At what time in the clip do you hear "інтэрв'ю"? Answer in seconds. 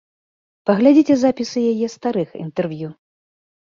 2.49-2.89